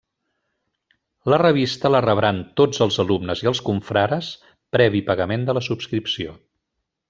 La 1.33 1.37
revista 1.41 1.91
la 1.95 2.01
rebran 2.07 2.41
tots 2.61 2.81
els 2.87 2.97
alumnes 3.05 3.45
i 3.45 3.51
els 3.53 3.63
confrares 3.69 4.33
previ 4.77 5.03
pagament 5.13 5.49
de 5.51 5.57
la 5.59 5.65
subscripció. 5.71 6.39